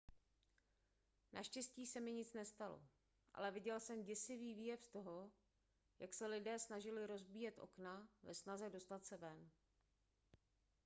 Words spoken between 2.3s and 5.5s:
nestalo ale viděl jsem děsivý výjev toho